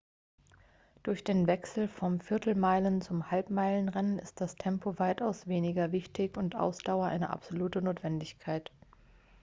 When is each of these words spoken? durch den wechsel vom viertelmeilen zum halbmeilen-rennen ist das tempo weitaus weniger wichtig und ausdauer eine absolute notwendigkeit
durch 1.03 1.23
den 1.23 1.45
wechsel 1.45 1.87
vom 1.87 2.21
viertelmeilen 2.21 3.01
zum 3.01 3.29
halbmeilen-rennen 3.29 4.17
ist 4.17 4.41
das 4.41 4.55
tempo 4.55 4.97
weitaus 4.97 5.45
weniger 5.45 5.91
wichtig 5.91 6.37
und 6.37 6.55
ausdauer 6.55 7.05
eine 7.05 7.29
absolute 7.29 7.83
notwendigkeit 7.83 8.71